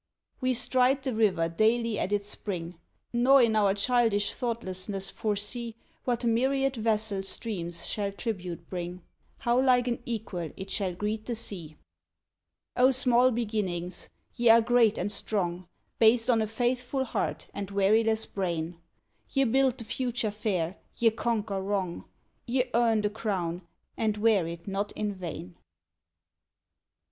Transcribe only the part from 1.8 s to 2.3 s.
at its